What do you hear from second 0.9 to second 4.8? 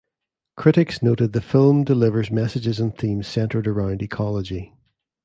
noted the film delivers messages and themes centered around ecology.